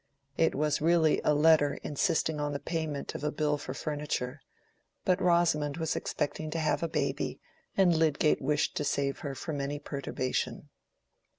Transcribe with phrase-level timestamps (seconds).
[0.35, 4.41] It was really a letter insisting on the payment of a bill for furniture.
[5.05, 7.39] But Rosamond was expecting to have a baby,
[7.77, 10.69] and Lydgate wished to save her from any perturbation.